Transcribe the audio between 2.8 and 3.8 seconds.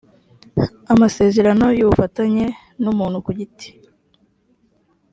n umuntu ku giti